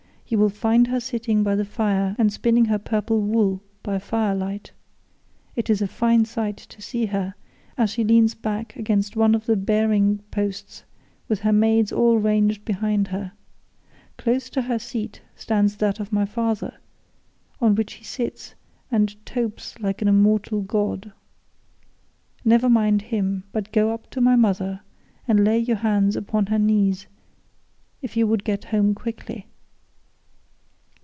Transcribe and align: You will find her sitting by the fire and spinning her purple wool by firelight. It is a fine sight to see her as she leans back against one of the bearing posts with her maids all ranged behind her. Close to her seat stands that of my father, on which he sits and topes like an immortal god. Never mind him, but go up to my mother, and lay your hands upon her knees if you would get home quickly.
You 0.27 0.37
will 0.39 0.47
find 0.49 0.87
her 0.87 1.01
sitting 1.01 1.43
by 1.43 1.55
the 1.57 1.65
fire 1.65 2.15
and 2.17 2.31
spinning 2.31 2.63
her 2.63 2.79
purple 2.79 3.19
wool 3.19 3.61
by 3.83 3.99
firelight. 3.99 4.71
It 5.57 5.69
is 5.69 5.81
a 5.81 5.89
fine 5.89 6.23
sight 6.23 6.55
to 6.55 6.81
see 6.81 7.07
her 7.07 7.35
as 7.77 7.89
she 7.89 8.05
leans 8.05 8.33
back 8.33 8.77
against 8.77 9.17
one 9.17 9.35
of 9.35 9.45
the 9.45 9.57
bearing 9.57 10.19
posts 10.31 10.85
with 11.27 11.41
her 11.41 11.51
maids 11.51 11.91
all 11.91 12.17
ranged 12.17 12.63
behind 12.63 13.09
her. 13.09 13.33
Close 14.17 14.49
to 14.51 14.61
her 14.61 14.79
seat 14.79 15.21
stands 15.35 15.75
that 15.75 15.99
of 15.99 16.13
my 16.13 16.23
father, 16.23 16.77
on 17.59 17.75
which 17.75 17.95
he 17.95 18.05
sits 18.05 18.55
and 18.89 19.13
topes 19.25 19.77
like 19.81 20.01
an 20.01 20.07
immortal 20.07 20.61
god. 20.61 21.11
Never 22.45 22.69
mind 22.69 23.01
him, 23.01 23.43
but 23.51 23.73
go 23.73 23.91
up 23.93 24.09
to 24.11 24.21
my 24.21 24.37
mother, 24.37 24.79
and 25.27 25.43
lay 25.43 25.59
your 25.59 25.75
hands 25.75 26.15
upon 26.15 26.45
her 26.45 26.57
knees 26.59 27.07
if 28.01 28.15
you 28.15 28.25
would 28.27 28.45
get 28.45 28.63
home 28.71 28.95
quickly. 28.95 29.45